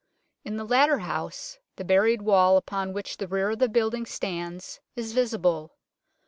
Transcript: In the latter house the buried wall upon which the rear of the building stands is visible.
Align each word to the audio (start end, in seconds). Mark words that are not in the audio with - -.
In 0.43 0.57
the 0.57 0.63
latter 0.65 0.97
house 0.97 1.59
the 1.75 1.85
buried 1.85 2.23
wall 2.23 2.57
upon 2.57 2.91
which 2.91 3.17
the 3.17 3.27
rear 3.27 3.51
of 3.51 3.59
the 3.59 3.69
building 3.69 4.07
stands 4.07 4.79
is 4.95 5.13
visible. 5.13 5.77